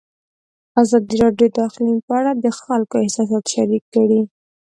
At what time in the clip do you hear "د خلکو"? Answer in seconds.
2.43-2.95